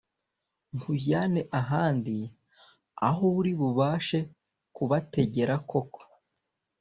[0.75, 2.17] nkujyane ahandi
[3.07, 4.19] aho uri bubashe
[4.75, 5.99] kub tegera kuko